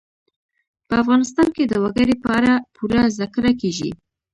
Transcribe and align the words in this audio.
په 0.87 0.93
افغانستان 1.03 1.47
کې 1.55 1.63
د 1.67 1.73
وګړي 1.83 2.15
په 2.23 2.29
اړه 2.37 2.53
پوره 2.75 3.01
زده 3.15 3.27
کړه 3.35 3.51
کېږي. 3.61 3.91